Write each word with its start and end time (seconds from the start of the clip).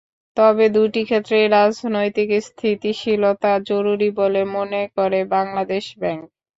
তবে 0.37 0.65
দুটি 0.75 1.01
ক্ষেত্রেই 1.05 1.45
রাজনৈতিক 1.55 2.29
স্থিতিশীলতা 2.47 3.51
জরুরি 3.69 4.09
বলে 4.19 4.41
মনে 4.55 4.81
করে 4.95 5.19
বাংলাদেশ 5.33 5.85
ব্যাংক। 6.01 6.23